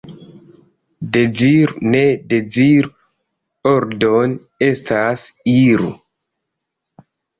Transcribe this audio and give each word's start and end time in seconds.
Deziru, 1.17 1.75
ne 1.95 2.01
deziru— 2.33 2.91
ordon' 3.75 4.35
estas, 4.71 5.27
iru! 5.57 5.91